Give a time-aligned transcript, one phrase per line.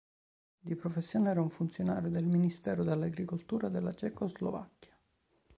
[0.59, 4.97] Di professione era un funzionario del Ministero dell'agricoltura della Cecoslovacchia.